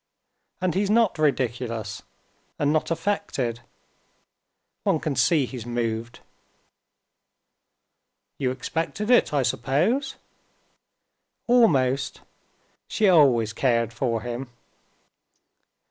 And 0.61 0.73
he's 0.73 0.89
not 0.89 1.19
ridiculous, 1.19 2.01
and 2.57 2.73
not 2.73 2.89
affected; 2.89 3.59
one 4.83 4.99
can 4.99 5.15
see 5.15 5.45
he's 5.45 5.67
moved." 5.67 6.21
"You 8.39 8.49
expected 8.49 9.11
it, 9.11 9.31
I 9.31 9.43
suppose?" 9.43 10.15
"Almost. 11.45 12.21
She 12.87 13.07
always 13.07 13.53
cared 13.53 13.93
for 13.93 14.21
him." 14.23 14.49